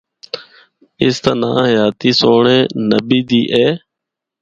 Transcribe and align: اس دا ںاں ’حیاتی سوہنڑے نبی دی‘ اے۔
اس 1.03 1.15
دا 1.25 1.31
ںاں 1.41 1.59
’حیاتی 1.69 2.09
سوہنڑے 2.19 2.57
نبی 2.89 3.19
دی‘ 3.29 3.41
اے۔ 3.53 3.67